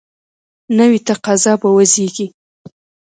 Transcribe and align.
نوي 0.77 0.99
تقاضا 1.07 1.53
به 1.61 1.69
وزیږي. 1.77 2.27